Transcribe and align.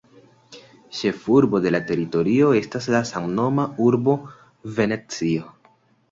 Ĉefurbo 0.99 1.59
de 1.65 1.73
la 1.75 1.81
teritorio 1.91 2.47
estas 2.59 2.87
la 2.95 3.01
samnoma 3.09 3.65
urbo 3.89 4.15
Venecio. 4.79 5.53